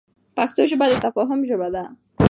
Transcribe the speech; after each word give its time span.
پښتو 0.37 0.61
ژبه 0.71 0.85
د 0.89 0.93
تفاهم 1.05 1.39
ژبه 1.49 1.67
ده. 1.75 1.83